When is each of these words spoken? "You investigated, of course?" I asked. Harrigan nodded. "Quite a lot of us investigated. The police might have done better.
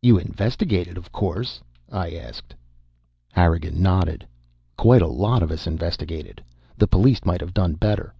"You 0.00 0.16
investigated, 0.16 0.96
of 0.96 1.10
course?" 1.10 1.60
I 1.90 2.10
asked. 2.14 2.54
Harrigan 3.32 3.82
nodded. 3.82 4.24
"Quite 4.78 5.02
a 5.02 5.08
lot 5.08 5.42
of 5.42 5.50
us 5.50 5.66
investigated. 5.66 6.40
The 6.78 6.86
police 6.86 7.24
might 7.24 7.40
have 7.40 7.52
done 7.52 7.74
better. 7.74 8.14